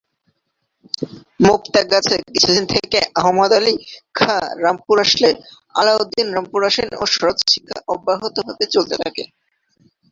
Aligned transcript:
মুক্তাগাছা 1.39 2.15
কিছুদিন 2.27 2.65
থেকে 2.73 2.99
আহমদ 3.19 3.51
আলী 3.57 3.73
খাঁ 4.15 4.41
রামপুর 4.63 4.95
আসলে 5.05 5.29
আলাউদ্দিন 5.75 6.27
রামপুর 6.35 6.61
আসেন 6.69 6.89
ও 6.95 7.13
সরোদ 7.13 7.37
শিক্ষা 7.45 7.77
অব্যাহত 7.93 8.35
ভাবে 8.47 8.65
চলতে 8.73 8.95
থাকে। 9.03 9.23